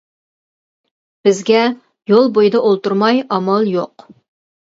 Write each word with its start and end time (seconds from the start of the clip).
بىزگە 1.27 1.59
يول 2.13 2.31
بويىدا 2.37 2.61
ئولتۇرماي 2.69 3.23
ئامال 3.37 3.69
يوق. 3.75 4.09